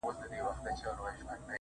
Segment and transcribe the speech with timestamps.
[0.03, 1.35] زه به غمو ته شاعري كومه.